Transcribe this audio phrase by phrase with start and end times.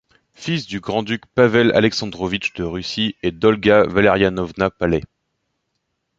[0.33, 5.03] Fils du grand-duc Pavel Aleksandrovitch de Russie et d'Olga Valerianovna Paley.